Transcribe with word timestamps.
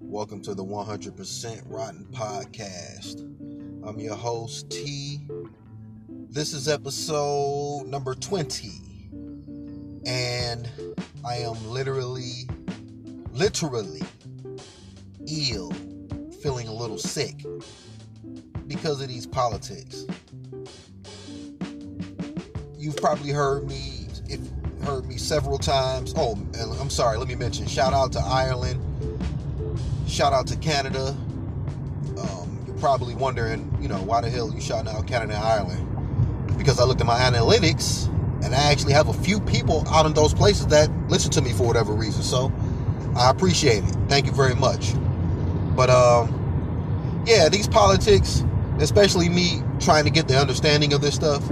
Welcome 0.00 0.42
to 0.42 0.54
the 0.54 0.64
100% 0.64 1.62
Rotten 1.66 2.06
Podcast. 2.12 3.20
I'm 3.86 3.98
your 3.98 4.14
host, 4.14 4.70
T. 4.70 5.20
This 6.08 6.52
is 6.52 6.68
episode 6.68 7.86
number 7.86 8.14
20. 8.14 8.70
And 10.06 10.68
I 11.24 11.36
am 11.36 11.68
literally, 11.68 12.48
literally 13.32 14.02
ill, 15.26 15.72
feeling 16.42 16.68
a 16.68 16.74
little 16.74 16.98
sick 16.98 17.44
because 18.66 19.00
of 19.00 19.08
these 19.08 19.26
politics. 19.26 20.06
You've 22.76 22.96
probably 22.96 23.30
heard 23.30 23.68
me, 23.68 24.08
if 24.28 24.40
heard 24.86 25.06
me 25.06 25.18
several 25.18 25.58
times. 25.58 26.14
Oh, 26.16 26.38
I'm 26.80 26.90
sorry, 26.90 27.18
let 27.18 27.28
me 27.28 27.34
mention 27.34 27.66
shout 27.66 27.92
out 27.92 28.12
to 28.12 28.20
Ireland, 28.20 28.80
shout 30.06 30.32
out 30.32 30.46
to 30.48 30.56
Canada. 30.56 31.16
Um, 32.18 32.64
you're 32.66 32.76
probably 32.78 33.14
wondering, 33.14 33.76
you 33.80 33.88
know, 33.88 34.00
why 34.02 34.20
the 34.20 34.30
hell 34.30 34.52
you 34.52 34.60
shouting 34.60 34.88
out 34.88 35.06
Canada 35.06 35.34
and 35.34 35.44
Ireland? 35.44 36.56
Because 36.58 36.80
I 36.80 36.84
looked 36.84 37.00
at 37.00 37.06
my 37.06 37.18
analytics 37.18 38.06
and 38.44 38.54
I 38.54 38.70
actually 38.70 38.92
have 38.92 39.08
a 39.08 39.12
few 39.12 39.40
people 39.40 39.84
out 39.88 40.06
in 40.06 40.14
those 40.14 40.32
places 40.32 40.66
that 40.68 40.90
listen 41.08 41.30
to 41.32 41.42
me 41.42 41.52
for 41.52 41.66
whatever 41.66 41.92
reason. 41.92 42.22
So 42.22 42.52
I 43.16 43.30
appreciate 43.30 43.84
it. 43.84 43.96
Thank 44.08 44.26
you 44.26 44.32
very 44.32 44.54
much. 44.54 44.94
But 45.74 45.90
um, 45.90 47.24
yeah, 47.26 47.48
these 47.48 47.68
politics, 47.68 48.44
especially 48.78 49.28
me 49.28 49.62
trying 49.80 50.04
to 50.04 50.10
get 50.10 50.28
the 50.28 50.38
understanding 50.38 50.92
of 50.92 51.00
this 51.00 51.14
stuff 51.14 51.42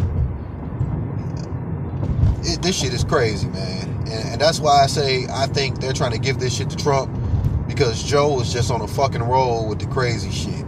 it, 2.46 2.62
this 2.62 2.78
shit 2.78 2.92
is 2.92 3.04
crazy, 3.04 3.48
man. 3.48 3.88
And, 4.06 4.32
and, 4.32 4.40
that's 4.40 4.60
why 4.60 4.82
I 4.82 4.86
say 4.86 5.26
I 5.30 5.46
think 5.46 5.80
they're 5.80 5.92
trying 5.92 6.12
to 6.12 6.18
give 6.18 6.38
this 6.38 6.54
shit 6.54 6.70
to 6.70 6.76
Trump 6.76 7.10
because 7.74 8.04
Joe 8.04 8.34
was 8.34 8.52
just 8.52 8.70
on 8.70 8.80
a 8.82 8.88
fucking 8.88 9.22
roll 9.22 9.68
with 9.68 9.80
the 9.80 9.86
crazy 9.86 10.30
shit. 10.30 10.64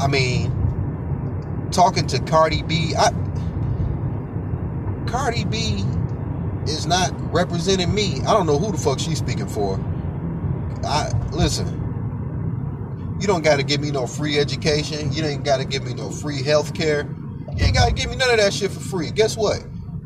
I 0.00 0.06
mean, 0.06 0.50
talking 1.70 2.06
to 2.06 2.18
Cardi 2.20 2.62
B, 2.62 2.94
I, 2.96 3.10
Cardi 5.06 5.44
B 5.44 5.84
is 6.64 6.86
not 6.86 7.12
representing 7.32 7.94
me. 7.94 8.20
I 8.20 8.32
don't 8.32 8.46
know 8.46 8.58
who 8.58 8.72
the 8.72 8.78
fuck 8.78 8.98
she's 8.98 9.18
speaking 9.18 9.48
for. 9.48 9.78
I 10.84 11.10
listen. 11.30 11.74
You 13.20 13.26
don't 13.26 13.42
got 13.42 13.56
to 13.56 13.64
give 13.64 13.80
me 13.80 13.90
no 13.90 14.06
free 14.06 14.38
education. 14.38 15.12
You 15.12 15.24
ain't 15.24 15.44
got 15.44 15.58
to 15.58 15.64
give 15.64 15.84
me 15.84 15.92
no 15.92 16.10
free 16.10 16.42
health 16.42 16.72
care. 16.72 17.06
You 17.56 17.64
ain't 17.66 17.74
got 17.74 17.88
to 17.88 17.94
give 17.94 18.08
me 18.08 18.16
none 18.16 18.30
of 18.30 18.38
that 18.38 18.54
shit 18.54 18.70
for 18.70 18.80
free. 18.80 19.10
Guess 19.10 19.36
what? 19.36 19.58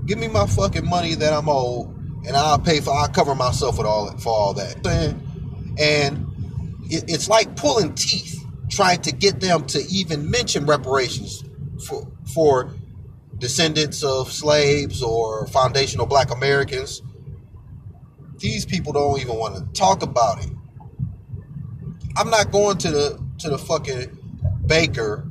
Give 0.06 0.18
me 0.18 0.28
my 0.28 0.46
fucking 0.46 0.88
money 0.88 1.14
that 1.14 1.32
I'm 1.32 1.48
owed, 1.48 1.94
and 2.26 2.36
I'll 2.36 2.58
pay 2.58 2.80
for. 2.80 2.90
I'll 2.90 3.08
cover 3.08 3.34
myself 3.34 3.78
with 3.78 3.86
all 3.86 4.16
for 4.16 4.30
all 4.30 4.54
that. 4.54 4.82
And 5.78 6.26
it, 6.84 7.04
it's 7.08 7.28
like 7.28 7.56
pulling 7.56 7.94
teeth 7.94 8.44
trying 8.70 9.02
to 9.02 9.12
get 9.12 9.40
them 9.40 9.66
to 9.66 9.80
even 9.90 10.30
mention 10.30 10.66
reparations 10.66 11.44
for 11.86 12.10
for 12.34 12.74
descendants 13.38 14.02
of 14.02 14.32
slaves 14.32 15.02
or 15.02 15.46
foundational 15.48 16.06
Black 16.06 16.30
Americans. 16.30 17.02
These 18.38 18.64
people 18.64 18.92
don't 18.92 19.20
even 19.20 19.36
want 19.36 19.56
to 19.56 19.80
talk 19.80 20.02
about 20.02 20.44
it. 20.44 20.50
I'm 22.16 22.30
not 22.30 22.50
going 22.50 22.78
to 22.78 22.90
the 22.90 23.24
to 23.38 23.50
the 23.50 23.58
fucking 23.58 24.18
baker 24.66 25.28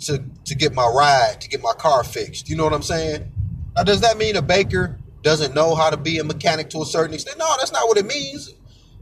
to 0.00 0.24
to 0.44 0.54
get 0.54 0.74
my 0.74 0.86
ride 0.86 1.40
to 1.40 1.48
get 1.48 1.62
my 1.62 1.72
car 1.72 2.04
fixed. 2.04 2.48
You 2.48 2.56
know 2.56 2.64
what 2.64 2.72
I'm 2.72 2.82
saying? 2.82 3.32
Now, 3.76 3.82
does 3.82 4.00
that 4.02 4.18
mean 4.18 4.36
a 4.36 4.42
baker 4.42 4.98
doesn't 5.22 5.54
know 5.54 5.74
how 5.74 5.90
to 5.90 5.96
be 5.96 6.18
a 6.18 6.24
mechanic 6.24 6.70
to 6.70 6.82
a 6.82 6.86
certain 6.86 7.14
extent? 7.14 7.38
No, 7.38 7.50
that's 7.58 7.72
not 7.72 7.88
what 7.88 7.96
it 7.98 8.06
means. 8.06 8.52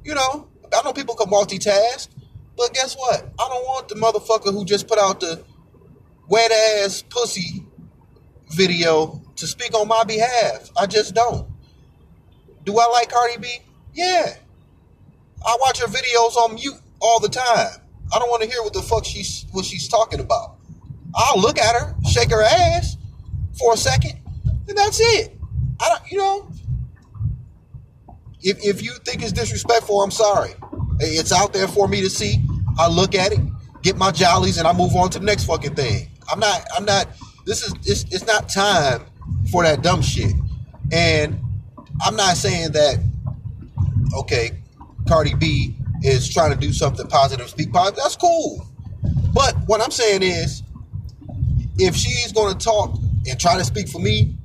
You 0.05 0.15
know, 0.15 0.49
I 0.77 0.83
know 0.83 0.93
people 0.93 1.15
can 1.15 1.29
multitask, 1.29 2.09
but 2.57 2.75
guess 2.75 2.95
what? 2.95 3.23
I 3.39 3.49
don't 3.49 3.65
want 3.65 3.89
the 3.89 3.95
motherfucker 3.95 4.53
who 4.53 4.65
just 4.65 4.89
put 4.89 4.99
out 4.99 5.21
the 5.21 5.43
wet 6.29 6.51
ass 6.51 7.03
pussy 7.03 7.65
video 8.51 9.23
to 9.37 9.47
speak 9.47 9.75
on 9.75 9.89
my 9.89 10.05
behalf. 10.05 10.71
I 10.77 10.87
just 10.87 11.15
don't. 11.15 11.49
Do 12.65 12.79
I 12.79 12.87
like 12.87 13.11
Cardi 13.11 13.39
B? 13.39 13.49
Yeah. 13.95 14.35
I 15.45 15.57
watch 15.61 15.81
her 15.81 15.87
videos 15.87 16.37
on 16.37 16.55
mute 16.55 16.75
all 17.01 17.19
the 17.21 17.29
time. 17.29 17.81
I 18.15 18.19
don't 18.19 18.29
want 18.29 18.43
to 18.43 18.49
hear 18.49 18.63
what 18.63 18.73
the 18.73 18.83
fuck 18.83 19.05
she's 19.05 19.47
what 19.53 19.65
she's 19.65 19.89
talking 19.89 20.21
about. 20.21 20.57
I'll 21.15 21.41
look 21.41 21.59
at 21.59 21.75
her, 21.75 21.95
shake 22.11 22.31
her 22.31 22.43
ass 22.43 22.97
for 23.59 23.75
a 23.75 23.77
second, 23.77 24.21
and 24.69 24.77
that's 24.77 25.01
it. 25.01 25.37
I 25.81 25.89
don't, 25.89 26.13
you 26.13 26.19
know, 26.19 26.49
if, 28.43 28.65
if 28.65 28.83
you 28.83 28.93
think 29.05 29.23
it's 29.23 29.33
disrespectful, 29.33 30.03
I'm 30.03 30.11
sorry. 30.11 30.53
It's 31.01 31.33
out 31.33 31.53
there 31.53 31.69
for 31.69 31.89
me 31.89 32.01
to 32.01 32.11
see. 32.11 32.43
I 32.79 32.89
look 32.89 33.15
at 33.15 33.33
it, 33.33 33.41
get 33.83 33.97
my 33.97 34.11
jollies, 34.11 34.59
and 34.59 34.67
I 34.67 34.73
move 34.73 34.95
on 34.97 35.11
to 35.11 35.19
the 35.19 35.25
next 35.25 35.45
fucking 35.45 35.75
thing. 35.75 36.09
I'm 36.31 36.41
not, 36.41 36.67
I'm 36.77 36.85
not, 36.85 37.09
this 37.45 37.63
is, 37.63 37.75
it's, 37.85 38.05
it's 38.15 38.27
not 38.27 38.49
time 38.49 39.03
for 39.51 39.63
that 39.63 39.83
dumb 39.83 40.03
shit. 40.03 40.33
And 40.91 41.39
I'm 42.05 42.17
not 42.17 42.37
saying 42.37 42.73
that, 42.73 42.99
okay, 44.19 44.63
Cardi 45.09 45.35
B 45.35 45.77
is 46.03 46.29
trying 46.29 46.53
to 46.53 46.59
do 46.59 46.73
something 46.73 47.07
positive, 47.07 47.49
speak 47.49 47.73
positive. 47.73 48.03
That's 48.03 48.17
cool. 48.17 48.67
But 49.33 49.55
what 49.67 49.81
I'm 49.81 49.91
saying 49.91 50.23
is, 50.23 50.63
if 51.79 51.97
she's 51.97 52.33
going 52.33 52.57
to 52.57 52.65
talk 52.65 52.99
and 53.29 53.39
try 53.41 53.57
to 53.57 53.65
speak 53.65 53.89
for 53.89 53.99
me, 54.01 54.37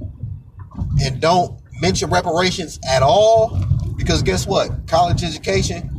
and 1.03 1.19
don't 1.19 1.59
mention 1.81 2.09
reparations 2.09 2.79
at 2.87 3.03
all 3.03 3.59
because 4.07 4.23
guess 4.23 4.47
what? 4.47 4.87
College 4.87 5.21
education 5.21 5.97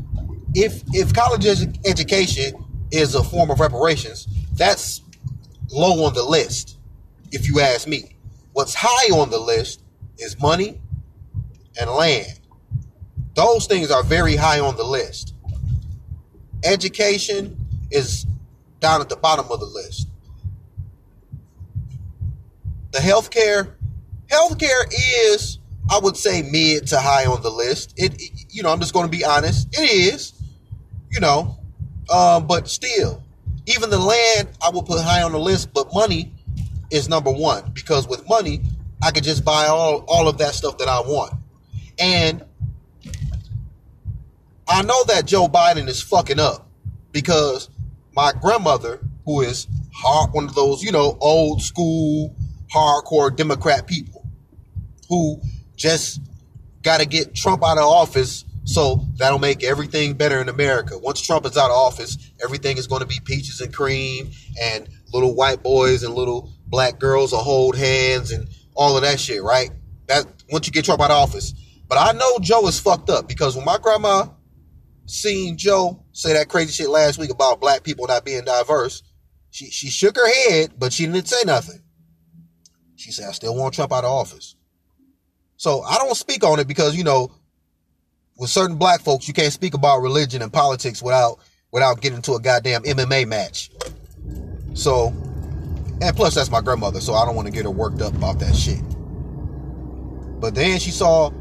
if 0.54 0.82
if 0.94 1.12
college 1.12 1.44
ed- 1.44 1.78
education 1.84 2.64
is 2.90 3.14
a 3.14 3.22
form 3.22 3.50
of 3.50 3.60
reparations 3.60 4.26
that's 4.54 5.02
low 5.70 6.06
on 6.06 6.14
the 6.14 6.22
list 6.22 6.78
if 7.32 7.46
you 7.46 7.60
ask 7.60 7.86
me. 7.86 8.16
What's 8.54 8.74
high 8.74 9.14
on 9.14 9.28
the 9.28 9.38
list 9.38 9.82
is 10.16 10.40
money 10.40 10.80
and 11.78 11.90
land. 11.90 12.40
Those 13.34 13.66
things 13.66 13.90
are 13.90 14.02
very 14.02 14.36
high 14.36 14.58
on 14.58 14.76
the 14.76 14.84
list. 14.84 15.34
Education 16.64 17.58
is 17.90 18.26
down 18.80 19.02
at 19.02 19.10
the 19.10 19.16
bottom 19.16 19.46
of 19.50 19.60
the 19.60 19.66
list. 19.66 20.08
The 22.92 23.00
healthcare 23.00 23.74
healthcare 24.28 24.90
is, 24.90 25.57
I 25.90 25.98
would 26.02 26.16
say, 26.16 26.42
mid 26.42 26.86
to 26.88 26.98
high 26.98 27.26
on 27.26 27.42
the 27.42 27.50
list. 27.50 27.94
It, 27.96 28.20
you 28.50 28.62
know, 28.62 28.70
I'm 28.70 28.80
just 28.80 28.92
going 28.92 29.10
to 29.10 29.16
be 29.16 29.24
honest. 29.24 29.68
It 29.72 29.90
is, 29.90 30.32
you 31.10 31.20
know, 31.20 31.58
um, 32.12 32.46
but 32.46 32.68
still, 32.68 33.22
even 33.66 33.90
the 33.90 33.98
land 33.98 34.48
I 34.62 34.70
will 34.70 34.82
put 34.82 35.00
high 35.02 35.22
on 35.22 35.32
the 35.32 35.40
list. 35.40 35.72
But 35.72 35.92
money 35.92 36.32
is 36.90 37.08
number 37.08 37.30
one 37.30 37.70
because 37.74 38.06
with 38.08 38.28
money, 38.28 38.62
I 39.02 39.10
could 39.10 39.24
just 39.24 39.44
buy 39.44 39.66
all 39.66 40.04
all 40.08 40.28
of 40.28 40.38
that 40.38 40.54
stuff 40.54 40.78
that 40.78 40.88
I 40.88 41.00
want, 41.00 41.34
and 41.98 42.44
I 44.68 44.82
know 44.82 45.04
that 45.04 45.24
Joe 45.26 45.48
Biden 45.48 45.88
is 45.88 46.02
fucking 46.02 46.38
up 46.38 46.68
because 47.12 47.70
my 48.14 48.32
grandmother, 48.40 49.00
who 49.24 49.40
is 49.40 49.66
hard, 49.94 50.32
one 50.32 50.44
of 50.44 50.54
those, 50.54 50.82
you 50.82 50.92
know, 50.92 51.16
old 51.20 51.62
school 51.62 52.34
hardcore 52.74 53.34
Democrat 53.34 53.86
people 53.86 54.26
who 55.08 55.40
just 55.78 56.20
got 56.82 57.00
to 57.00 57.06
get 57.06 57.34
Trump 57.34 57.64
out 57.64 57.78
of 57.78 57.84
office 57.84 58.44
so 58.68 59.06
that'll 59.16 59.38
make 59.38 59.64
everything 59.64 60.12
better 60.12 60.42
in 60.42 60.50
America. 60.50 60.98
Once 60.98 61.22
Trump 61.22 61.46
is 61.46 61.56
out 61.56 61.70
of 61.70 61.76
office, 61.76 62.18
everything 62.44 62.76
is 62.76 62.86
going 62.86 63.00
to 63.00 63.06
be 63.06 63.18
peaches 63.24 63.62
and 63.62 63.72
cream, 63.72 64.30
and 64.60 64.86
little 65.10 65.34
white 65.34 65.62
boys 65.62 66.02
and 66.02 66.14
little 66.14 66.52
black 66.66 66.98
girls 66.98 67.32
will 67.32 67.38
hold 67.38 67.76
hands 67.76 68.30
and 68.30 68.46
all 68.74 68.94
of 68.94 69.02
that 69.04 69.18
shit, 69.18 69.42
right? 69.42 69.70
That 70.06 70.26
once 70.52 70.66
you 70.66 70.72
get 70.72 70.84
Trump 70.84 71.00
out 71.00 71.10
of 71.10 71.16
office. 71.16 71.54
But 71.88 71.96
I 71.96 72.12
know 72.12 72.38
Joe 72.42 72.68
is 72.68 72.78
fucked 72.78 73.08
up 73.08 73.26
because 73.26 73.56
when 73.56 73.64
my 73.64 73.78
grandma 73.78 74.26
seen 75.06 75.56
Joe 75.56 76.04
say 76.12 76.34
that 76.34 76.48
crazy 76.48 76.72
shit 76.72 76.90
last 76.90 77.18
week 77.18 77.30
about 77.30 77.62
black 77.62 77.82
people 77.82 78.06
not 78.06 78.26
being 78.26 78.44
diverse, 78.44 79.02
she 79.50 79.70
she 79.70 79.88
shook 79.88 80.16
her 80.16 80.50
head, 80.50 80.74
but 80.78 80.92
she 80.92 81.06
didn't 81.06 81.26
say 81.26 81.42
nothing. 81.46 81.80
She 82.96 83.12
said, 83.12 83.30
"I 83.30 83.32
still 83.32 83.56
want 83.56 83.72
Trump 83.72 83.94
out 83.94 84.04
of 84.04 84.12
office." 84.12 84.56
So 85.58 85.82
I 85.82 85.96
don't 85.96 86.14
speak 86.16 86.44
on 86.44 86.60
it 86.60 86.68
because, 86.68 86.96
you 86.96 87.02
know, 87.02 87.32
with 88.38 88.48
certain 88.48 88.76
black 88.76 89.00
folks, 89.00 89.26
you 89.26 89.34
can't 89.34 89.52
speak 89.52 89.74
about 89.74 89.98
religion 89.98 90.40
and 90.40 90.52
politics 90.52 91.02
without 91.02 91.40
without 91.72 92.00
getting 92.00 92.16
into 92.16 92.34
a 92.34 92.40
goddamn 92.40 92.84
MMA 92.84 93.26
match. 93.26 93.70
So, 94.74 95.08
and 96.00 96.16
plus 96.16 96.36
that's 96.36 96.48
my 96.48 96.60
grandmother, 96.60 97.00
so 97.00 97.12
I 97.14 97.26
don't 97.26 97.34
want 97.34 97.46
to 97.46 97.52
get 97.52 97.64
her 97.64 97.70
worked 97.70 98.00
up 98.00 98.14
about 98.14 98.38
that 98.38 98.54
shit. 98.54 98.80
But 100.40 100.54
then 100.54 100.78
she 100.78 100.92
saw 100.92 101.32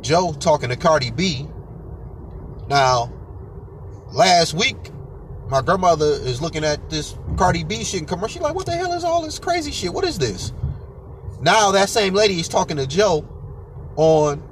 Joe 0.00 0.32
talking 0.32 0.68
to 0.68 0.76
Cardi 0.76 1.10
B. 1.10 1.48
Now, 2.68 3.12
last 4.12 4.54
week, 4.54 4.76
my 5.48 5.60
grandmother 5.60 6.06
is 6.06 6.40
looking 6.40 6.62
at 6.62 6.88
this 6.88 7.16
Cardi 7.36 7.64
B 7.64 7.82
shit 7.82 8.02
and 8.02 8.08
commercial. 8.08 8.28
She's 8.28 8.42
like, 8.42 8.54
what 8.54 8.66
the 8.66 8.72
hell 8.72 8.92
is 8.92 9.02
all 9.02 9.22
this 9.22 9.40
crazy 9.40 9.72
shit? 9.72 9.92
What 9.92 10.04
is 10.04 10.18
this? 10.18 10.52
Now 11.42 11.72
that 11.72 11.88
same 11.88 12.14
lady 12.14 12.38
is 12.38 12.46
talking 12.46 12.76
to 12.76 12.86
Joe 12.86 13.26
on 13.96 14.42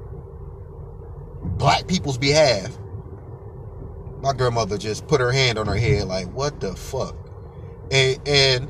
black 1.43 1.87
people's 1.87 2.19
behalf. 2.19 2.77
My 4.21 4.33
grandmother 4.33 4.79
just 4.79 5.07
put 5.07 5.21
her 5.21 5.31
hand 5.31 5.59
on 5.59 5.67
her 5.67 5.77
head, 5.77 6.09
like, 6.09 6.33
what 6.33 6.61
the 6.61 6.75
fuck? 6.75 7.17
And, 7.91 8.19
and 8.27 8.69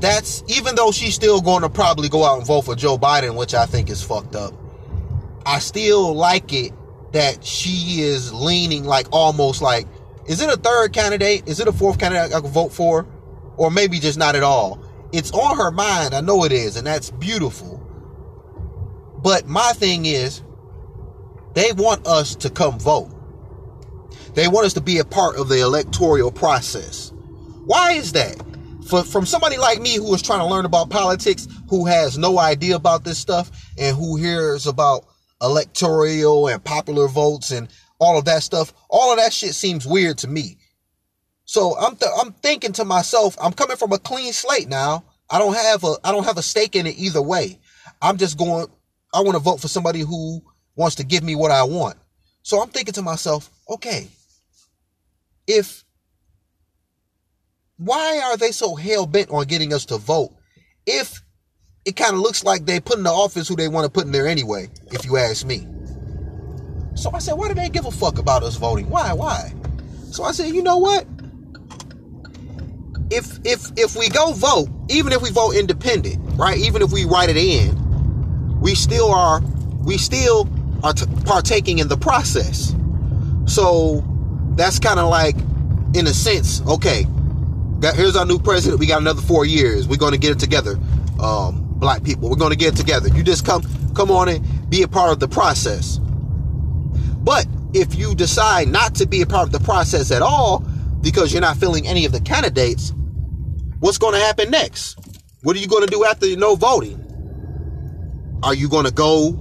that's 0.00 0.42
even 0.48 0.74
though 0.74 0.92
she's 0.92 1.14
still 1.14 1.40
going 1.40 1.62
to 1.62 1.68
probably 1.68 2.08
go 2.08 2.24
out 2.24 2.38
and 2.38 2.46
vote 2.46 2.62
for 2.62 2.74
Joe 2.74 2.96
Biden, 2.96 3.36
which 3.36 3.54
I 3.54 3.66
think 3.66 3.90
is 3.90 4.02
fucked 4.02 4.36
up. 4.36 4.54
I 5.44 5.58
still 5.58 6.14
like 6.14 6.52
it 6.52 6.72
that 7.12 7.44
she 7.44 8.00
is 8.00 8.32
leaning 8.32 8.84
like 8.84 9.08
almost 9.12 9.60
like, 9.60 9.86
is 10.26 10.40
it 10.40 10.48
a 10.48 10.56
third 10.56 10.92
candidate? 10.92 11.48
Is 11.48 11.60
it 11.60 11.66
a 11.66 11.72
fourth 11.72 11.98
candidate 11.98 12.32
I 12.32 12.40
could 12.40 12.50
vote 12.50 12.72
for? 12.72 13.06
Or 13.56 13.70
maybe 13.70 13.98
just 13.98 14.18
not 14.18 14.36
at 14.36 14.42
all. 14.42 14.82
It's 15.12 15.30
on 15.32 15.56
her 15.56 15.70
mind. 15.70 16.14
I 16.14 16.20
know 16.20 16.44
it 16.44 16.52
is, 16.52 16.76
and 16.76 16.86
that's 16.86 17.10
beautiful. 17.10 17.81
But 19.22 19.46
my 19.46 19.72
thing 19.72 20.06
is, 20.06 20.42
they 21.54 21.72
want 21.72 22.06
us 22.06 22.34
to 22.36 22.50
come 22.50 22.78
vote. 22.78 23.10
They 24.34 24.48
want 24.48 24.66
us 24.66 24.72
to 24.74 24.80
be 24.80 24.98
a 24.98 25.04
part 25.04 25.36
of 25.36 25.48
the 25.48 25.60
electoral 25.60 26.32
process. 26.32 27.12
Why 27.64 27.92
is 27.92 28.12
that? 28.12 28.42
For, 28.88 29.04
from 29.04 29.26
somebody 29.26 29.58
like 29.58 29.80
me 29.80 29.96
who 29.96 30.12
is 30.14 30.22
trying 30.22 30.40
to 30.40 30.46
learn 30.46 30.64
about 30.64 30.90
politics, 30.90 31.46
who 31.68 31.86
has 31.86 32.18
no 32.18 32.38
idea 32.38 32.74
about 32.74 33.04
this 33.04 33.18
stuff, 33.18 33.50
and 33.78 33.96
who 33.96 34.16
hears 34.16 34.66
about 34.66 35.04
electoral 35.40 36.48
and 36.48 36.64
popular 36.64 37.08
votes 37.08 37.50
and 37.50 37.68
all 37.98 38.18
of 38.18 38.24
that 38.24 38.42
stuff, 38.42 38.72
all 38.88 39.12
of 39.12 39.18
that 39.18 39.32
shit 39.32 39.54
seems 39.54 39.86
weird 39.86 40.18
to 40.18 40.28
me. 40.28 40.58
So 41.44 41.76
I'm 41.78 41.96
th- 41.96 42.10
I'm 42.20 42.32
thinking 42.32 42.72
to 42.72 42.84
myself, 42.84 43.36
I'm 43.40 43.52
coming 43.52 43.76
from 43.76 43.92
a 43.92 43.98
clean 43.98 44.32
slate 44.32 44.68
now. 44.68 45.04
I 45.30 45.38
don't 45.38 45.54
have 45.54 45.84
a 45.84 45.94
I 46.02 46.10
don't 46.10 46.24
have 46.24 46.38
a 46.38 46.42
stake 46.42 46.74
in 46.74 46.86
it 46.86 46.98
either 46.98 47.22
way. 47.22 47.60
I'm 48.00 48.16
just 48.16 48.38
going 48.38 48.66
I 49.12 49.20
want 49.20 49.34
to 49.34 49.40
vote 49.40 49.60
for 49.60 49.68
somebody 49.68 50.00
who 50.00 50.42
wants 50.76 50.96
to 50.96 51.04
give 51.04 51.22
me 51.22 51.34
what 51.34 51.50
I 51.50 51.62
want. 51.64 51.96
So 52.42 52.60
I'm 52.60 52.68
thinking 52.68 52.94
to 52.94 53.02
myself, 53.02 53.50
okay, 53.68 54.08
if 55.46 55.84
why 57.76 58.20
are 58.24 58.36
they 58.36 58.52
so 58.52 58.74
hell 58.74 59.06
bent 59.06 59.30
on 59.30 59.44
getting 59.46 59.72
us 59.72 59.86
to 59.86 59.98
vote 59.98 60.32
if 60.86 61.22
it 61.84 61.96
kind 61.96 62.14
of 62.14 62.20
looks 62.20 62.44
like 62.44 62.64
they 62.64 62.80
put 62.80 62.98
in 62.98 63.04
the 63.04 63.10
office 63.10 63.48
who 63.48 63.56
they 63.56 63.68
want 63.68 63.84
to 63.84 63.90
put 63.90 64.06
in 64.06 64.12
there 64.12 64.28
anyway, 64.28 64.68
if 64.92 65.04
you 65.04 65.16
ask 65.16 65.44
me. 65.44 65.66
So 66.94 67.10
I 67.12 67.18
said, 67.18 67.34
why 67.34 67.48
do 67.48 67.54
they 67.54 67.68
give 67.68 67.86
a 67.86 67.90
fuck 67.90 68.18
about 68.18 68.42
us 68.42 68.56
voting? 68.56 68.88
Why? 68.88 69.12
Why? 69.12 69.52
So 70.10 70.22
I 70.22 70.32
said, 70.32 70.48
you 70.54 70.62
know 70.62 70.76
what? 70.76 71.06
If 73.10 73.38
if 73.44 73.70
if 73.76 73.96
we 73.96 74.08
go 74.08 74.32
vote, 74.32 74.68
even 74.88 75.12
if 75.12 75.20
we 75.22 75.30
vote 75.30 75.54
independent, 75.54 76.18
right? 76.38 76.56
Even 76.58 76.82
if 76.82 76.92
we 76.92 77.04
write 77.04 77.28
it 77.30 77.36
in, 77.36 77.76
we 78.62 78.76
still 78.76 79.12
are 79.12 79.40
we 79.82 79.98
still 79.98 80.48
are 80.84 80.92
t- 80.92 81.06
partaking 81.26 81.80
in 81.80 81.88
the 81.88 81.96
process. 81.96 82.74
So 83.46 84.04
that's 84.54 84.78
kind 84.78 85.00
of 85.00 85.08
like, 85.10 85.36
in 85.94 86.06
a 86.06 86.14
sense, 86.14 86.62
okay. 86.66 87.06
Here's 87.94 88.14
our 88.14 88.24
new 88.24 88.38
president. 88.38 88.78
We 88.78 88.86
got 88.86 89.00
another 89.00 89.20
four 89.20 89.44
years. 89.44 89.88
We're 89.88 89.96
going 89.96 90.12
to 90.12 90.18
get 90.18 90.30
it 90.30 90.38
together. 90.38 90.78
Um, 91.20 91.66
black 91.78 92.04
people. 92.04 92.30
We're 92.30 92.36
going 92.36 92.52
to 92.52 92.56
get 92.56 92.74
it 92.74 92.76
together. 92.76 93.08
You 93.08 93.24
just 93.24 93.44
come 93.44 93.64
come 93.94 94.10
on 94.10 94.28
and 94.28 94.70
be 94.70 94.82
a 94.82 94.88
part 94.88 95.10
of 95.10 95.18
the 95.18 95.26
process. 95.26 95.98
But 95.98 97.46
if 97.74 97.96
you 97.96 98.14
decide 98.14 98.68
not 98.68 98.94
to 98.96 99.06
be 99.06 99.22
a 99.22 99.26
part 99.26 99.46
of 99.46 99.52
the 99.52 99.60
process 99.60 100.12
at 100.12 100.22
all 100.22 100.60
because 101.00 101.32
you're 101.32 101.42
not 101.42 101.56
filling 101.56 101.88
any 101.88 102.04
of 102.04 102.12
the 102.12 102.20
candidates, 102.20 102.92
what's 103.80 103.98
going 103.98 104.14
to 104.14 104.20
happen 104.20 104.50
next? 104.50 104.96
What 105.42 105.56
are 105.56 105.58
you 105.58 105.66
going 105.66 105.84
to 105.84 105.90
do 105.90 106.04
after 106.04 106.36
no 106.36 106.54
voting? 106.54 107.01
Are 108.42 108.54
you 108.54 108.68
going 108.68 108.86
to 108.86 108.92
go, 108.92 109.38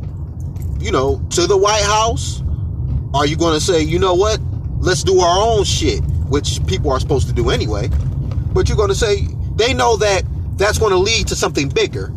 you 0.80 0.92
know, 0.92 1.21
to 1.31 1.48
the 1.48 1.57
White 1.57 1.83
House? 1.83 2.42
Are 3.13 3.25
you 3.25 3.36
going 3.36 3.53
to 3.53 3.62
say, 3.62 3.81
you 3.81 4.00
know 4.00 4.13
what? 4.13 4.39
Let's 4.80 5.03
do 5.03 5.19
our 5.19 5.39
own 5.39 5.63
shit, 5.63 6.03
which 6.30 6.65
people 6.68 6.92
are 6.92 7.00
supposed 7.00 7.27
to 7.27 7.33
do 7.33 7.50
anyway. 7.50 7.89
But 8.53 8.68
you're 8.69 8.77
going 8.77 8.89
to 8.89 8.95
say, 8.95 9.27
they 9.56 9.74
know 9.74 9.98
that 9.98 10.24
that's 10.57 10.77
going 10.77 10.92
to 10.92 10.98
lead 10.98 11.27
to 11.27 11.36
something 11.36 11.69
bigger 11.69 12.13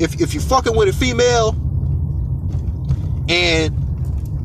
if 0.00 0.20
if 0.20 0.32
you're 0.32 0.42
fucking 0.42 0.76
with 0.76 0.88
a 0.88 0.92
female 0.92 1.50
and 3.28 3.74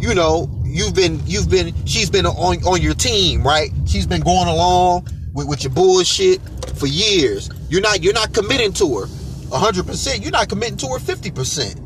you 0.02 0.14
know 0.16 0.50
you've 0.64 0.96
been 0.96 1.22
you've 1.26 1.50
been 1.50 1.74
she's 1.86 2.10
been 2.10 2.26
on 2.26 2.58
on 2.66 2.82
your 2.82 2.94
team 2.94 3.44
right 3.44 3.70
she's 3.86 4.08
been 4.08 4.22
going 4.22 4.48
along 4.48 5.08
with, 5.34 5.48
with 5.48 5.64
your 5.64 5.72
bullshit 5.74 6.42
for 6.76 6.88
years 6.88 7.50
you're 7.70 7.82
not 7.82 8.02
you're 8.04 8.14
not 8.14 8.34
committing 8.34 8.74
to 8.74 8.98
her 8.98 9.06
100% 9.06 10.22
you're 10.22 10.32
not 10.32 10.50
committing 10.50 10.78
to 10.78 10.88
her 10.88 10.98
50% 10.98 11.80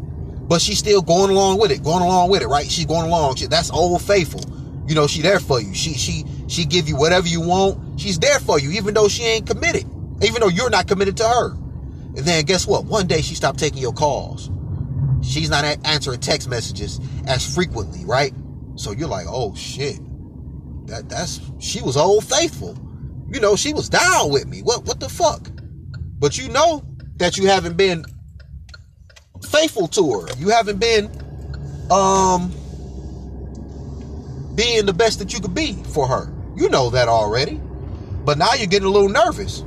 but 0.47 0.61
she's 0.61 0.79
still 0.79 1.01
going 1.01 1.31
along 1.31 1.59
with 1.59 1.71
it 1.71 1.83
going 1.83 2.03
along 2.03 2.29
with 2.29 2.41
it 2.41 2.47
right 2.47 2.69
she's 2.69 2.85
going 2.85 3.05
along 3.05 3.35
she, 3.35 3.47
that's 3.47 3.71
old 3.71 4.01
faithful 4.01 4.41
you 4.87 4.95
know 4.95 5.07
she 5.07 5.21
there 5.21 5.39
for 5.39 5.61
you 5.61 5.73
she 5.73 5.93
she 5.93 6.23
she 6.47 6.65
give 6.65 6.87
you 6.87 6.95
whatever 6.95 7.27
you 7.27 7.41
want 7.41 7.99
she's 7.99 8.19
there 8.19 8.39
for 8.39 8.59
you 8.59 8.71
even 8.71 8.93
though 8.93 9.07
she 9.07 9.23
ain't 9.23 9.45
committed 9.45 9.85
even 10.21 10.41
though 10.41 10.47
you're 10.47 10.69
not 10.69 10.87
committed 10.87 11.17
to 11.17 11.23
her 11.23 11.55
and 12.17 12.25
then 12.25 12.45
guess 12.45 12.65
what? 12.65 12.85
One 12.85 13.05
day 13.05 13.21
she 13.21 13.35
stopped 13.35 13.59
taking 13.59 13.77
your 13.77 13.93
calls. 13.93 14.49
She's 15.21 15.51
not 15.51 15.63
answering 15.85 16.19
text 16.19 16.49
messages 16.49 16.99
as 17.27 17.53
frequently, 17.53 18.03
right? 18.05 18.33
So 18.75 18.91
you're 18.91 19.07
like, 19.07 19.27
oh 19.29 19.53
shit. 19.53 19.99
That 20.87 21.09
that's 21.09 21.39
she 21.59 21.79
was 21.79 21.95
old 21.95 22.23
faithful. 22.23 22.75
You 23.29 23.39
know, 23.39 23.55
she 23.55 23.71
was 23.71 23.87
down 23.87 24.31
with 24.31 24.47
me. 24.47 24.61
What 24.61 24.85
what 24.85 24.99
the 24.99 25.09
fuck? 25.09 25.47
But 26.17 26.39
you 26.39 26.49
know 26.49 26.83
that 27.17 27.37
you 27.37 27.45
haven't 27.47 27.77
been 27.77 28.03
faithful 29.47 29.87
to 29.89 30.19
her. 30.19 30.27
You 30.37 30.49
haven't 30.49 30.79
been 30.79 31.09
um 31.89 32.51
being 34.55 34.85
the 34.85 34.93
best 34.93 35.19
that 35.19 35.33
you 35.33 35.39
could 35.39 35.53
be 35.53 35.73
for 35.83 36.07
her. 36.07 36.33
You 36.55 36.69
know 36.69 36.89
that 36.89 37.07
already. 37.07 37.61
But 38.25 38.37
now 38.37 38.53
you're 38.55 38.67
getting 38.67 38.87
a 38.87 38.91
little 38.91 39.09
nervous 39.09 39.63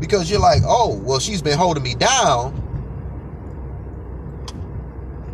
because 0.00 0.30
you're 0.30 0.40
like, 0.40 0.62
oh, 0.66 0.98
well, 0.98 1.20
she's 1.20 1.40
been 1.40 1.56
holding 1.56 1.82
me 1.82 1.94
down. 1.94 2.62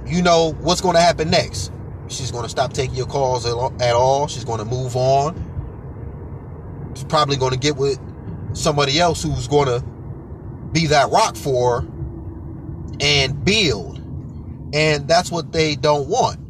You 0.06 0.22
know 0.22 0.52
what's 0.60 0.80
going 0.80 0.94
to 0.94 1.00
happen 1.00 1.30
next. 1.30 1.72
She's 2.08 2.30
going 2.30 2.44
to 2.44 2.50
stop 2.50 2.74
taking 2.74 2.94
your 2.94 3.06
calls 3.06 3.46
at 3.46 3.94
all. 3.94 4.28
She's 4.28 4.44
going 4.44 4.58
to 4.58 4.64
move 4.66 4.94
on. 4.94 6.92
She's 6.94 7.04
probably 7.04 7.36
going 7.36 7.52
to 7.52 7.58
get 7.58 7.76
with 7.76 7.98
somebody 8.54 9.00
else 9.00 9.22
who's 9.22 9.48
going 9.48 9.68
to 9.68 9.82
be 10.72 10.86
that 10.88 11.10
rock 11.10 11.34
for 11.36 11.80
her 11.80 11.91
and 13.02 13.44
build. 13.44 13.98
And 14.72 15.06
that's 15.06 15.30
what 15.30 15.52
they 15.52 15.76
don't 15.76 16.08
want. 16.08 16.40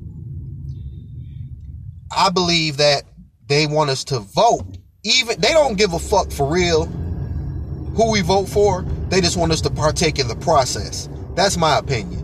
I 2.16 2.30
believe 2.30 2.76
that 2.76 3.02
they 3.48 3.66
want 3.66 3.90
us 3.90 4.04
to 4.04 4.20
vote. 4.20 4.78
Even 5.02 5.40
they 5.40 5.48
don't 5.48 5.76
give 5.76 5.94
a 5.94 5.98
fuck 5.98 6.30
for 6.30 6.46
real 6.46 6.86
who 7.96 8.12
we 8.12 8.20
vote 8.20 8.48
for. 8.48 8.82
They 9.08 9.20
just 9.20 9.36
want 9.36 9.50
us 9.50 9.62
to 9.62 9.70
partake 9.70 10.18
in 10.18 10.28
the 10.28 10.36
process. 10.36 11.08
That's 11.34 11.56
my 11.56 11.78
opinion. 11.78 12.20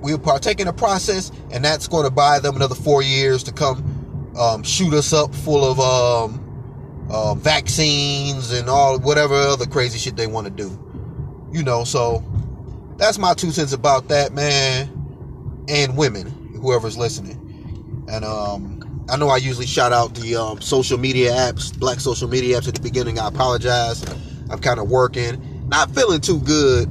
We'll 0.00 0.18
partake 0.18 0.60
in 0.60 0.66
the 0.66 0.72
process, 0.72 1.32
and 1.50 1.64
that's 1.64 1.88
going 1.88 2.04
to 2.04 2.10
buy 2.10 2.38
them 2.38 2.54
another 2.54 2.76
four 2.76 3.02
years 3.02 3.42
to 3.44 3.52
come 3.52 4.32
um, 4.38 4.62
shoot 4.62 4.92
us 4.92 5.12
up 5.12 5.34
full 5.34 5.64
of 5.64 5.80
um, 5.80 7.08
uh, 7.10 7.34
vaccines 7.34 8.52
and 8.52 8.68
all 8.68 8.98
whatever 8.98 9.34
other 9.34 9.66
crazy 9.66 9.98
shit 9.98 10.16
they 10.16 10.26
want 10.26 10.46
to 10.46 10.52
do. 10.52 10.78
You 11.52 11.62
know, 11.62 11.84
so 11.84 12.22
that's 12.96 13.18
my 13.18 13.34
two 13.34 13.50
cents 13.50 13.72
about 13.72 14.08
that, 14.08 14.32
man. 14.32 14.90
And 15.68 15.96
women, 15.96 16.30
whoever's 16.60 16.96
listening. 16.96 17.42
And 18.08 18.24
um, 18.24 19.04
I 19.08 19.16
know 19.16 19.28
I 19.28 19.36
usually 19.36 19.66
shout 19.66 19.92
out 19.92 20.14
the 20.14 20.36
um, 20.36 20.60
social 20.60 20.98
media 20.98 21.32
apps, 21.32 21.76
black 21.76 22.00
social 22.00 22.28
media 22.28 22.58
apps 22.58 22.68
at 22.68 22.74
the 22.74 22.80
beginning. 22.80 23.18
I 23.18 23.28
apologize. 23.28 24.04
I'm 24.50 24.60
kind 24.60 24.78
of 24.78 24.88
working, 24.88 25.68
not 25.68 25.90
feeling 25.90 26.20
too 26.20 26.40
good, 26.40 26.88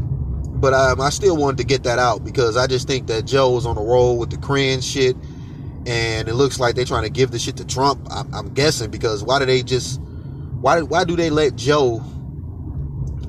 but 0.59 0.74
um, 0.74 1.00
I 1.00 1.09
still 1.09 1.38
wanted 1.38 1.57
to 1.57 1.63
get 1.63 1.83
that 1.83 2.00
out 2.00 2.24
because 2.24 2.57
I 2.57 2.67
just 2.67 2.88
think 2.88 3.07
that 3.07 3.25
Joe 3.25 3.51
Joe's 3.51 3.65
on 3.65 3.75
the 3.75 3.81
roll 3.81 4.17
with 4.17 4.29
the 4.29 4.38
cringe 4.38 4.83
shit, 4.83 5.15
and 5.85 6.27
it 6.27 6.33
looks 6.33 6.59
like 6.59 6.75
they're 6.75 6.85
trying 6.85 7.03
to 7.03 7.09
give 7.09 7.31
the 7.31 7.39
shit 7.39 7.57
to 7.57 7.65
Trump. 7.65 8.07
I'm, 8.12 8.33
I'm 8.33 8.53
guessing 8.53 8.91
because 8.91 9.24
why 9.24 9.39
do 9.39 9.45
they 9.45 9.63
just 9.63 10.01
why 10.59 10.81
why 10.81 11.03
do 11.03 11.15
they 11.15 11.29
let 11.29 11.55
Joe? 11.55 11.97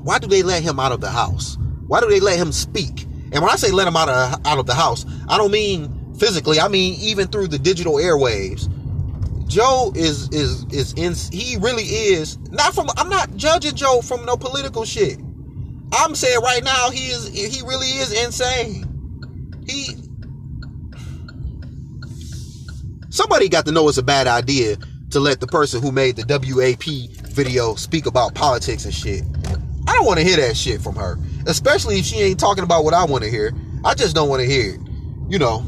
Why 0.02 0.18
do 0.18 0.26
they 0.26 0.42
let 0.42 0.62
him 0.62 0.78
out 0.78 0.92
of 0.92 1.00
the 1.00 1.11
house? 1.11 1.59
Why 1.87 2.00
do 2.00 2.09
they 2.09 2.21
let 2.21 2.38
him 2.38 2.52
speak? 2.52 3.02
And 3.33 3.43
when 3.43 3.50
I 3.50 3.57
say 3.57 3.71
let 3.71 3.88
him 3.88 3.97
out 3.97 4.09
of 4.09 4.47
out 4.47 4.59
of 4.59 4.66
the 4.66 4.75
house, 4.75 5.05
I 5.28 5.37
don't 5.37 5.50
mean 5.50 6.14
physically. 6.19 6.61
I 6.61 6.69
mean 6.69 6.95
even 7.00 7.28
through 7.28 7.49
the 7.49 7.59
digital 7.59 7.95
airwaves. 7.95 8.73
Joe 9.47 9.93
is 9.95 10.28
is 10.31 10.64
is 10.71 10.93
in 10.95 11.14
he 11.33 11.57
really 11.57 11.85
is 11.85 12.38
not 12.50 12.75
from 12.75 12.88
I'm 12.97 13.09
not 13.09 13.37
judging 13.37 13.75
Joe 13.75 14.00
from 14.00 14.25
no 14.25 14.37
political 14.37 14.85
shit. 14.85 15.19
I'm 15.93 16.14
saying 16.14 16.40
right 16.40 16.64
now 16.64 16.90
he 16.90 17.07
is 17.07 17.28
he 17.28 17.62
really 17.62 17.87
is 17.87 18.12
insane. 18.25 18.85
He 19.66 19.97
somebody 23.11 23.49
got 23.49 23.66
to 23.66 23.73
know 23.73 23.88
it's 23.88 23.99
a 23.99 24.02
bad 24.02 24.26
idea 24.26 24.76
to 25.11 25.21
let 25.21 25.40
the 25.40 25.47
person 25.47 25.81
who 25.81 25.93
made 25.93 26.16
the 26.16 26.25
WAP 26.28 27.28
video 27.33 27.75
speak 27.76 28.07
about 28.07 28.35
politics 28.35 28.85
and 28.85 28.93
shit. 28.93 29.23
I 29.87 29.93
don't 29.93 30.07
want 30.07 30.19
to 30.19 30.25
hear 30.25 30.37
that 30.37 30.57
shit 30.57 30.81
from 30.81 30.97
her, 30.97 31.19
especially 31.47 31.99
if 31.99 32.05
she 32.05 32.17
ain't 32.17 32.41
talking 32.41 32.65
about 32.65 32.85
what 32.85 32.95
I 32.95 33.05
want 33.05 33.25
to 33.25 33.31
hear. 33.31 33.53
I 33.85 33.95
just 33.95 34.15
don't 34.15 34.29
want 34.29 34.41
to 34.41 34.47
hear 34.47 34.75
it. 34.75 34.81
You 35.29 35.38
know. 35.38 35.65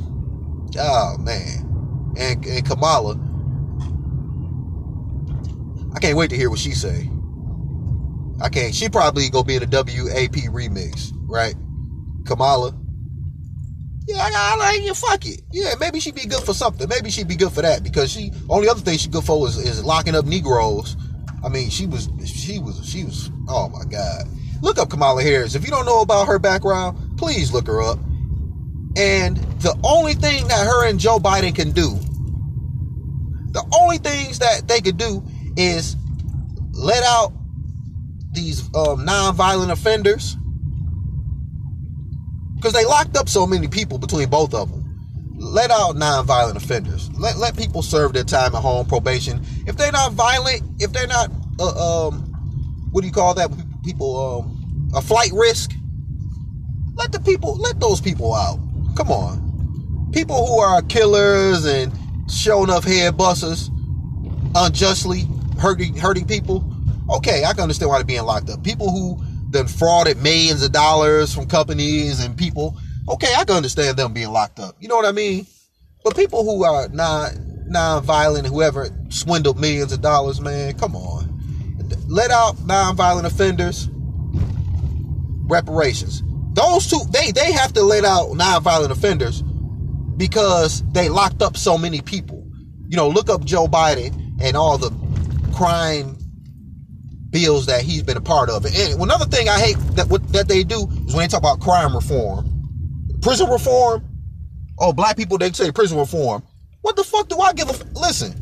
Oh 0.78 1.16
man. 1.18 2.14
And 2.16 2.44
and 2.44 2.66
Kamala 2.66 3.16
I 5.94 6.00
can't 6.00 6.16
wait 6.16 6.30
to 6.30 6.36
hear 6.36 6.48
what 6.48 6.60
she 6.60 6.72
say. 6.72 7.10
I 8.40 8.48
can't. 8.48 8.72
She 8.72 8.88
probably 8.88 9.28
gonna 9.30 9.44
be 9.44 9.56
in 9.56 9.62
a 9.62 9.66
WAP 9.66 10.36
remix, 10.52 11.12
right? 11.26 11.56
Kamala. 12.24 12.72
Yeah, 14.06 14.18
I, 14.18 14.30
I 14.32 14.56
like 14.56 14.82
you. 14.82 14.94
Fuck 14.94 15.26
it. 15.26 15.42
Yeah, 15.50 15.74
maybe 15.80 15.98
she'd 15.98 16.14
be 16.14 16.26
good 16.26 16.42
for 16.44 16.54
something. 16.54 16.88
Maybe 16.88 17.10
she'd 17.10 17.26
be 17.26 17.36
good 17.36 17.52
for 17.52 17.62
that 17.62 17.82
because 17.82 18.12
she 18.12 18.32
only 18.48 18.68
other 18.68 18.80
thing 18.80 18.96
she's 18.96 19.08
good 19.08 19.24
for 19.24 19.46
is, 19.48 19.56
is 19.56 19.84
locking 19.84 20.14
up 20.14 20.24
Negroes. 20.24 20.96
I 21.44 21.48
mean, 21.48 21.68
she 21.68 21.86
was 21.86 22.08
she 22.24 22.60
was 22.60 22.88
she 22.88 23.04
was. 23.04 23.30
Oh 23.48 23.68
my 23.68 23.84
God. 23.84 24.26
Look 24.60 24.78
up 24.78 24.90
Kamala 24.90 25.22
Harris. 25.22 25.54
If 25.54 25.64
you 25.64 25.70
don't 25.70 25.86
know 25.86 26.00
about 26.00 26.26
her 26.26 26.38
background, 26.38 27.18
please 27.18 27.52
look 27.52 27.66
her 27.66 27.82
up. 27.82 27.98
And 28.96 29.36
the 29.60 29.78
only 29.84 30.14
thing 30.14 30.48
that 30.48 30.66
her 30.66 30.88
and 30.88 30.98
Joe 30.98 31.18
Biden 31.18 31.54
can 31.54 31.70
do, 31.72 31.90
the 33.52 33.64
only 33.80 33.98
things 33.98 34.40
that 34.40 34.66
they 34.66 34.80
could 34.80 34.96
do 34.96 35.22
is 35.56 35.96
let 36.72 37.02
out 37.04 37.32
these 38.32 38.68
um, 38.74 39.04
non-violent 39.04 39.70
offenders 39.70 40.36
because 42.56 42.72
they 42.72 42.84
locked 42.84 43.16
up 43.16 43.28
so 43.28 43.46
many 43.46 43.68
people 43.68 43.98
between 43.98 44.28
both 44.28 44.52
of 44.52 44.70
them. 44.70 44.84
Let 45.36 45.70
out 45.70 45.96
non-violent 45.96 46.56
offenders. 46.56 47.08
Let 47.12 47.36
let 47.36 47.56
people 47.56 47.82
serve 47.82 48.12
their 48.12 48.24
time 48.24 48.56
at 48.56 48.60
home 48.60 48.86
probation. 48.86 49.40
If 49.66 49.76
they're 49.76 49.92
not 49.92 50.12
violent, 50.12 50.62
if 50.80 50.92
they're 50.92 51.06
not, 51.06 51.30
uh, 51.60 52.08
um, 52.08 52.22
what 52.90 53.02
do 53.02 53.06
you 53.06 53.12
call 53.12 53.34
that? 53.34 53.48
People, 53.88 54.44
um, 54.44 54.90
a 54.94 55.00
flight 55.00 55.30
risk. 55.32 55.72
Let 56.94 57.10
the 57.10 57.20
people, 57.20 57.56
let 57.56 57.80
those 57.80 58.02
people 58.02 58.34
out. 58.34 58.58
Come 58.96 59.10
on, 59.10 60.10
people 60.12 60.46
who 60.46 60.58
are 60.58 60.82
killers 60.82 61.64
and 61.64 61.90
showing 62.30 62.68
up 62.68 62.84
head 62.84 63.16
busters 63.16 63.70
unjustly 64.54 65.26
hurting 65.58 65.96
hurting 65.96 66.26
people. 66.26 66.70
Okay, 67.08 67.46
I 67.46 67.54
can 67.54 67.62
understand 67.62 67.88
why 67.88 67.96
they're 67.96 68.04
being 68.04 68.24
locked 68.24 68.50
up. 68.50 68.62
People 68.62 68.90
who 68.90 69.24
then 69.48 69.64
frauded 69.64 70.20
millions 70.20 70.62
of 70.62 70.72
dollars 70.72 71.34
from 71.34 71.46
companies 71.46 72.22
and 72.22 72.36
people. 72.36 72.76
Okay, 73.08 73.32
I 73.38 73.44
can 73.46 73.56
understand 73.56 73.96
them 73.96 74.12
being 74.12 74.28
locked 74.28 74.60
up. 74.60 74.76
You 74.80 74.88
know 74.88 74.96
what 74.96 75.06
I 75.06 75.12
mean? 75.12 75.46
But 76.04 76.14
people 76.14 76.44
who 76.44 76.62
are 76.62 76.90
not 76.90 77.32
non-violent, 77.66 78.46
whoever 78.46 78.90
swindled 79.08 79.58
millions 79.58 79.92
of 79.92 80.02
dollars, 80.02 80.42
man, 80.42 80.76
come 80.76 80.94
on. 80.94 81.27
Let 82.08 82.30
out 82.30 82.64
non-violent 82.64 83.26
offenders. 83.26 83.88
Reparations. 85.46 86.22
Those 86.54 86.88
two, 86.88 87.00
they 87.10 87.30
they 87.32 87.52
have 87.52 87.72
to 87.74 87.82
let 87.82 88.04
out 88.04 88.34
non-violent 88.34 88.90
offenders 88.90 89.42
because 90.16 90.82
they 90.92 91.08
locked 91.08 91.42
up 91.42 91.56
so 91.56 91.78
many 91.78 92.00
people. 92.00 92.44
You 92.88 92.96
know, 92.96 93.08
look 93.08 93.28
up 93.30 93.44
Joe 93.44 93.66
Biden 93.66 94.40
and 94.42 94.56
all 94.56 94.78
the 94.78 94.90
crime 95.54 96.16
bills 97.30 97.66
that 97.66 97.82
he's 97.82 98.02
been 98.02 98.16
a 98.16 98.22
part 98.22 98.48
of. 98.48 98.64
And 98.64 99.00
another 99.00 99.26
thing 99.26 99.48
I 99.48 99.58
hate 99.60 99.76
that 99.96 100.08
what 100.08 100.26
that 100.32 100.48
they 100.48 100.64
do 100.64 100.88
is 101.06 101.14
when 101.14 101.24
they 101.24 101.28
talk 101.28 101.40
about 101.40 101.60
crime 101.60 101.94
reform, 101.94 102.48
prison 103.22 103.48
reform. 103.50 104.04
Oh, 104.80 104.92
black 104.92 105.16
people 105.16 105.38
they 105.38 105.50
say 105.52 105.72
prison 105.72 105.98
reform. 105.98 106.42
What 106.82 106.96
the 106.96 107.04
fuck 107.04 107.28
do 107.28 107.38
I 107.38 107.52
give 107.52 107.68
a 107.68 107.98
listen? 107.98 108.32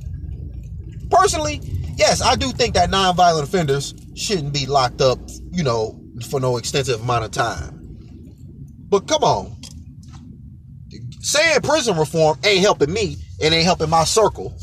Personally, 1.10 1.60
yes, 1.96 2.22
I 2.22 2.36
do 2.36 2.50
think 2.50 2.74
that 2.74 2.90
nonviolent 2.90 3.42
offenders 3.42 3.94
shouldn't 4.14 4.52
be 4.52 4.66
locked 4.66 5.00
up, 5.00 5.18
you 5.50 5.62
know, 5.62 6.00
for 6.30 6.40
no 6.40 6.56
extensive 6.56 7.00
amount 7.02 7.24
of 7.24 7.30
time. 7.30 7.80
But 8.88 9.08
come 9.08 9.22
on. 9.24 9.56
Saying 11.20 11.60
prison 11.62 11.96
reform 11.96 12.38
ain't 12.44 12.60
helping 12.60 12.92
me, 12.92 13.16
and 13.42 13.52
ain't 13.52 13.64
helping 13.64 13.90
my 13.90 14.04
circle. 14.04 14.56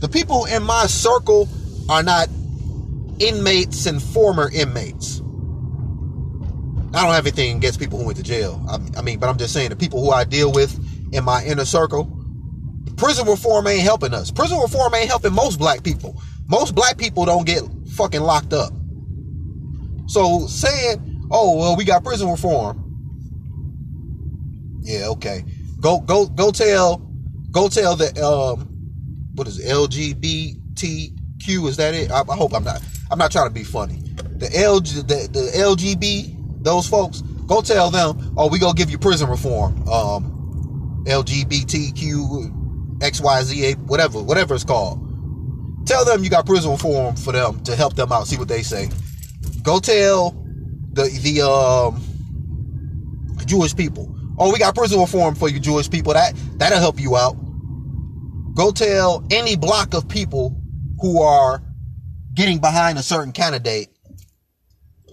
The 0.00 0.08
people 0.08 0.46
in 0.46 0.62
my 0.62 0.86
circle 0.86 1.48
are 1.88 2.02
not 2.02 2.28
inmates 3.18 3.86
and 3.86 4.02
former 4.02 4.50
inmates. 4.52 5.20
I 6.94 7.02
don't 7.02 7.12
have 7.12 7.26
anything 7.26 7.58
against 7.58 7.78
people 7.78 7.98
who 7.98 8.06
went 8.06 8.16
to 8.16 8.22
jail. 8.24 8.64
I, 8.68 8.78
I 8.98 9.02
mean, 9.02 9.18
but 9.18 9.28
I'm 9.28 9.36
just 9.36 9.52
saying 9.52 9.70
the 9.70 9.76
people 9.76 10.02
who 10.02 10.10
I 10.10 10.24
deal 10.24 10.50
with 10.52 10.74
in 11.12 11.24
my 11.24 11.44
inner 11.44 11.64
circle, 11.64 12.10
prison 12.96 13.26
reform 13.26 13.66
ain't 13.66 13.82
helping 13.82 14.14
us. 14.14 14.30
Prison 14.30 14.58
reform 14.58 14.94
ain't 14.94 15.08
helping 15.08 15.34
most 15.34 15.58
black 15.58 15.82
people. 15.82 16.20
Most 16.48 16.74
black 16.74 16.98
people 16.98 17.24
don't 17.24 17.46
get 17.46 17.62
fucking 17.94 18.20
locked 18.20 18.52
up. 18.52 18.72
So 20.06 20.46
saying, 20.46 21.26
"Oh, 21.30 21.56
well, 21.56 21.76
we 21.76 21.84
got 21.84 22.04
prison 22.04 22.30
reform." 22.30 22.82
Yeah, 24.82 25.08
okay. 25.08 25.44
Go 25.80 26.00
go 26.00 26.26
go 26.26 26.50
tell 26.50 26.98
go 27.50 27.68
tell 27.68 27.96
the 27.96 28.08
um 28.24 28.68
what 29.34 29.48
is 29.48 29.58
it, 29.58 29.68
LGBTQ 29.68 31.68
is 31.68 31.76
that 31.76 31.94
it? 31.94 32.10
I, 32.10 32.20
I 32.20 32.36
hope 32.36 32.54
I'm 32.54 32.64
not 32.64 32.80
I'm 33.10 33.18
not 33.18 33.32
trying 33.32 33.48
to 33.48 33.54
be 33.54 33.64
funny. 33.64 34.00
The 34.38 34.46
LG, 34.46 35.08
the, 35.08 35.28
the 35.32 35.50
LGB, 35.56 36.62
those 36.62 36.88
folks, 36.88 37.22
go 37.46 37.62
tell 37.62 37.90
them, 37.90 38.34
oh, 38.36 38.48
we 38.48 38.58
gonna 38.58 38.74
give 38.74 38.90
you 38.90 38.98
prison 38.98 39.28
reform. 39.28 39.88
Um, 39.88 41.04
LGBTQ, 41.06 42.98
XYZ, 42.98 43.76
whatever, 43.86 44.22
whatever 44.22 44.54
it's 44.54 44.64
called. 44.64 45.05
Tell 45.86 46.04
them 46.04 46.24
you 46.24 46.30
got 46.30 46.44
prison 46.46 46.70
reform 46.70 47.16
for 47.16 47.32
them 47.32 47.62
to 47.64 47.76
help 47.76 47.94
them 47.94 48.12
out. 48.12 48.26
See 48.26 48.36
what 48.36 48.48
they 48.48 48.62
say. 48.62 48.90
Go 49.62 49.78
tell 49.78 50.30
the 50.92 51.04
the 51.22 51.42
um 51.42 52.02
Jewish 53.46 53.74
people. 53.74 54.12
Oh, 54.38 54.52
we 54.52 54.58
got 54.58 54.74
prison 54.74 55.00
reform 55.00 55.34
for 55.34 55.48
you 55.48 55.58
Jewish 55.60 55.88
people. 55.88 56.12
That 56.12 56.34
that'll 56.58 56.78
help 56.78 57.00
you 57.00 57.16
out. 57.16 57.36
Go 58.54 58.72
tell 58.72 59.24
any 59.30 59.56
block 59.56 59.94
of 59.94 60.08
people 60.08 60.60
who 61.00 61.22
are 61.22 61.62
getting 62.34 62.58
behind 62.58 62.98
a 62.98 63.02
certain 63.02 63.32
candidate 63.32 63.88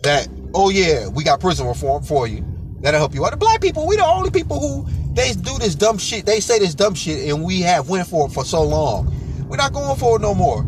that, 0.03 0.27
oh 0.53 0.69
yeah, 0.69 1.07
we 1.07 1.23
got 1.23 1.39
prison 1.39 1.67
reform 1.67 2.03
for 2.03 2.27
you. 2.27 2.45
That'll 2.81 2.99
help 2.99 3.13
you 3.13 3.25
out. 3.25 3.31
The 3.31 3.37
black 3.37 3.61
people, 3.61 3.87
we 3.87 3.95
the 3.95 4.05
only 4.05 4.29
people 4.29 4.59
who 4.59 4.85
they 5.13 5.31
do 5.33 5.57
this 5.57 5.75
dumb 5.75 5.97
shit. 5.97 6.25
They 6.25 6.39
say 6.39 6.59
this 6.59 6.75
dumb 6.75 6.95
shit, 6.95 7.29
and 7.29 7.43
we 7.43 7.61
have 7.61 7.87
went 7.89 8.07
for 8.07 8.27
it 8.27 8.31
for 8.31 8.43
so 8.43 8.61
long. 8.63 9.13
We're 9.53 9.57
not 9.57 9.71
going 9.71 9.95
for 9.99 10.15
it 10.15 10.21
no 10.23 10.33
more. 10.33 10.63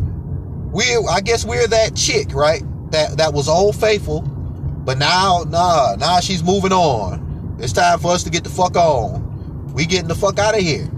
We, 0.70 0.84
I 1.10 1.20
guess, 1.20 1.44
we're 1.44 1.66
that 1.66 1.96
chick, 1.96 2.32
right? 2.32 2.62
That 2.92 3.16
that 3.16 3.32
was 3.32 3.48
old 3.48 3.74
faithful, 3.74 4.20
but 4.20 4.96
now, 4.96 5.42
nah, 5.48 5.96
now 5.98 6.20
she's 6.20 6.44
moving 6.44 6.70
on. 6.70 7.56
It's 7.58 7.72
time 7.72 7.98
for 7.98 8.12
us 8.12 8.22
to 8.22 8.30
get 8.30 8.44
the 8.44 8.48
fuck 8.48 8.76
on. 8.76 9.74
We 9.74 9.86
getting 9.86 10.06
the 10.06 10.14
fuck 10.14 10.38
out 10.38 10.54
of 10.54 10.60
here. 10.60 10.88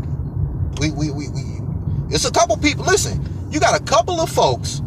We, 0.79 0.91
we, 0.91 1.11
we, 1.11 1.31
we. 1.31 1.41
It's 2.11 2.27
a 2.27 2.31
couple 2.31 2.59
people. 2.59 2.85
Listen, 2.85 3.27
you 3.51 3.59
got 3.59 3.81
a 3.81 3.83
couple 3.83 4.21
of 4.21 4.29
folks 4.29 4.83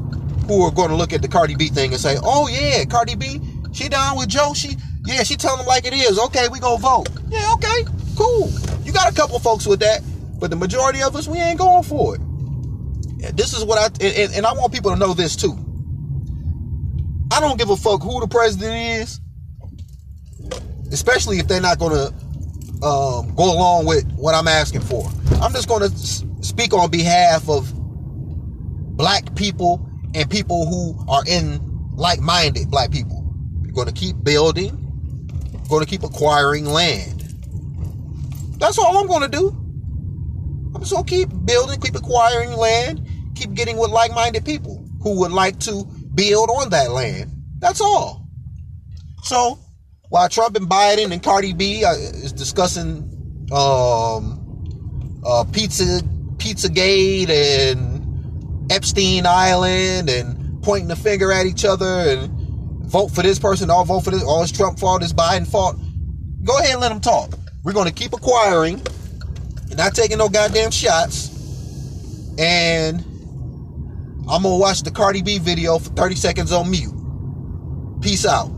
who 0.46 0.62
are 0.62 0.72
going 0.72 0.90
to 0.90 0.96
look 0.96 1.12
at 1.12 1.24
the 1.24 1.28
Cardi 1.28 1.56
B 1.56 1.70
thing 1.70 1.94
and 1.94 2.00
say, 2.00 2.18
"Oh 2.22 2.48
yeah, 2.50 2.86
Cardi 2.86 3.16
B, 3.16 3.42
she 3.72 3.90
down 3.90 4.16
with 4.16 4.30
Joe. 4.30 4.54
She 4.54 4.78
yeah, 5.06 5.24
she 5.24 5.38
telling 5.38 5.58
them 5.58 5.66
like 5.66 5.88
it 5.88 5.94
is. 5.94 6.20
Okay, 6.20 6.50
we 6.50 6.60
gonna 6.60 6.78
vote. 6.78 7.10
Yeah, 7.30 7.52
okay, 7.54 7.84
cool. 8.16 8.52
You 8.84 8.94
got 8.94 9.12
a 9.12 9.16
couple 9.16 9.40
folks 9.40 9.66
with 9.66 9.80
that, 9.80 10.04
but 10.40 10.52
the 10.52 10.56
majority 10.56 11.02
of 11.02 11.16
us 11.16 11.28
we 11.28 11.40
ain't 11.40 11.58
going 11.58 11.82
for 11.82 12.14
it. 12.14 12.22
This 13.34 13.54
is 13.54 13.64
what 13.64 13.78
I 13.78 13.86
and, 14.04 14.34
and 14.34 14.46
I 14.46 14.54
want 14.54 14.74
people 14.74 14.92
to 14.92 14.98
know 14.98 15.14
this 15.14 15.36
too. 15.36 15.54
I 17.32 17.40
don't 17.40 17.58
give 17.58 17.70
a 17.70 17.78
fuck 17.78 18.02
who 18.02 18.20
the 18.20 18.28
president 18.28 19.02
is, 19.02 19.22
especially 20.92 21.40
if 21.40 21.48
they're 21.48 21.62
not 21.62 21.80
going 21.80 21.94
to 21.94 22.08
um, 22.86 23.34
go 23.36 23.54
along 23.54 23.86
with 23.86 24.12
what 24.14 24.36
I'm 24.36 24.48
asking 24.48 24.82
for. 24.82 25.10
I'm 25.42 25.54
just 25.54 25.68
going 25.68 25.90
to 25.90 25.98
speak 26.44 26.74
on 26.74 26.90
behalf 26.90 27.48
of 27.48 27.72
black 28.98 29.36
people 29.36 29.88
and 30.14 30.30
people 30.30 30.68
who 30.68 31.06
are 31.10 31.24
in 31.26 31.60
like-minded 31.94 32.70
black 32.70 32.92
people. 32.92 33.34
You're 33.64 33.74
going 33.74 33.88
to 33.88 33.94
keep 33.94 34.22
building, 34.24 34.72
going 35.70 35.86
to 35.86 35.90
keep 35.90 36.04
acquiring 36.04 36.66
land. 36.66 37.22
That's 38.58 38.78
all 38.78 38.98
I'm 38.98 39.08
going 39.08 39.22
to 39.22 39.38
do. 39.38 39.50
I'm 40.76 40.82
just 40.82 40.92
going 40.92 41.06
to 41.06 41.10
keep 41.10 41.30
building, 41.46 41.80
keep 41.80 41.96
acquiring 41.96 42.54
land, 42.54 43.08
keep 43.42 43.54
getting 43.54 43.78
with 43.78 43.90
like-minded 43.90 44.46
people 44.46 44.86
who 45.02 45.20
would 45.20 45.32
like 45.32 45.60
to 45.60 45.84
build 46.14 46.50
on 46.50 46.70
that 46.70 46.92
land. 46.92 47.32
That's 47.60 47.82
all. 47.82 48.28
So, 49.24 49.60
while 50.10 50.30
Trump 50.30 50.56
and 50.56 50.68
Biden 50.68 51.12
and 51.12 51.24
Cardi 51.24 51.54
B 51.54 51.84
uh, 51.84 51.94
is 51.94 52.34
discussing 52.34 53.48
um, 53.52 55.22
uh, 55.26 55.44
pizza, 55.52 56.02
Pizzagate 56.38 57.30
and 57.30 58.72
Epstein 58.72 59.26
Island 59.26 60.10
and 60.10 60.62
pointing 60.64 60.88
the 60.88 60.96
finger 60.96 61.32
at 61.32 61.46
each 61.46 61.66
other 61.66 61.86
and 61.86 62.30
vote 62.90 63.10
for 63.10 63.22
this 63.24 63.40
person, 63.40 63.70
all 63.70 63.86
vote 63.86 64.02
for 64.02 64.12
this, 64.12 64.24
all 64.24 64.44
it's 64.44 64.52
Trump 64.52 64.80
fault, 64.80 65.02
it's 65.02 65.14
Biden 65.14 65.48
fault. 65.48 65.78
Go 66.44 66.58
ahead 66.58 66.72
and 66.72 66.82
let 66.82 66.90
them 66.90 67.02
talk. 67.02 67.34
We're 67.64 67.74
going 67.74 67.88
to 67.88 67.94
keep 67.94 68.14
acquiring 68.14 68.82
and 69.70 69.78
not 69.78 69.94
taking 69.94 70.18
no 70.18 70.30
goddamn 70.30 70.72
shots. 70.72 71.30
And 72.38 73.06
I'm 74.30 74.44
to 74.44 74.60
watch 74.60 74.84
the 74.84 74.92
Cardi 74.92 75.22
B 75.22 75.40
video 75.40 75.80
for 75.80 75.90
30 75.90 76.16
seconds 76.16 76.52
on 76.52 76.70
mute. 76.70 76.94
Peace 78.02 78.26
out. 78.26 78.52